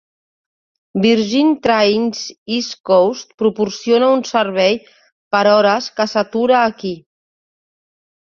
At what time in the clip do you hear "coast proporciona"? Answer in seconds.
2.89-4.09